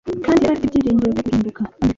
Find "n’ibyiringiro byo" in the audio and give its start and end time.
0.73-1.23